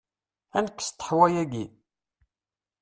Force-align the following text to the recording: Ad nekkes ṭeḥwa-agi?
Ad 0.57 0.63
nekkes 0.65 0.89
ṭeḥwa-agi? 0.97 1.65